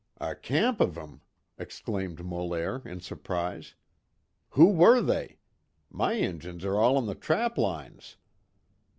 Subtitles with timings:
[0.19, 1.21] "A camp of 'em!"
[1.59, 3.75] exclaimed Molaire, in surprise.
[4.57, 5.37] "Who were they?
[5.91, 8.17] My Injuns are all on the trap lines."